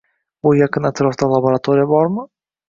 [0.45, 2.27] Bu yaqin atrofda laborotoriya bormi?